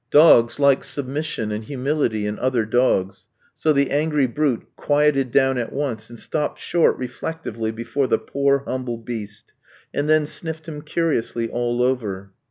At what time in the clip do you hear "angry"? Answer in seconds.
3.91-4.25